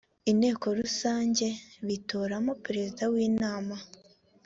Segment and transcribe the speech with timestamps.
[0.31, 1.47] inteko rusange
[1.87, 3.75] bitoramo perezida w inama